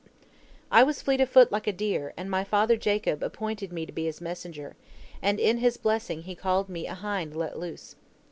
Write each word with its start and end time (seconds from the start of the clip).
"I 0.71 0.81
was 0.81 1.03
fleet 1.03 1.21
of 1.21 1.29
foot 1.29 1.51
like 1.51 1.67
a 1.67 1.71
deer, 1.71 2.11
and 2.17 2.27
my 2.27 2.43
father 2.43 2.75
Jacob 2.75 3.21
appointed 3.21 3.71
me 3.71 3.85
to 3.85 3.91
be 3.91 4.05
his 4.05 4.19
messenger, 4.19 4.75
and 5.21 5.39
in 5.39 5.59
his 5.59 5.77
blessing 5.77 6.23
he 6.23 6.33
called 6.33 6.69
me 6.69 6.87
a 6.87 6.95
hind 6.95 7.35
let 7.35 7.59
loose. 7.59 7.95